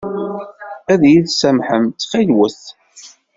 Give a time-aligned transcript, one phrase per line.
[0.91, 2.61] Ad iyi-tsamḥem ttxil-wet?